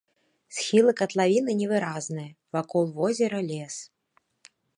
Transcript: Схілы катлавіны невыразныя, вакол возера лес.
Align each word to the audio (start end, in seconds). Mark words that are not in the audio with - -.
Схілы 0.59 0.91
катлавіны 1.01 1.51
невыразныя, 1.61 2.31
вакол 2.57 2.83
возера 2.97 3.39
лес. 3.53 3.75